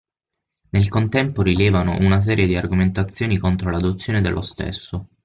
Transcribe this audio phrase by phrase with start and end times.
[0.71, 5.09] Nel contempo rilevano una serie di argomentazioni contro l'adozione dello stesso.